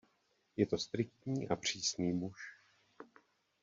Je 0.55 0.65
to 0.65 0.77
striktní 0.77 1.49
a 1.49 1.55
přísný 1.55 2.13
muž. 2.13 2.37